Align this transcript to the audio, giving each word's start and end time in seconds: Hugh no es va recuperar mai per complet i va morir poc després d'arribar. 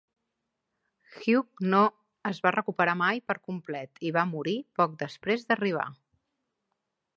Hugh 1.17 1.61
no 1.73 1.81
es 2.29 2.39
va 2.47 2.53
recuperar 2.55 2.97
mai 3.03 3.21
per 3.31 3.37
complet 3.51 4.03
i 4.11 4.15
va 4.19 4.25
morir 4.33 4.57
poc 4.81 4.99
després 5.05 5.49
d'arribar. 5.51 5.89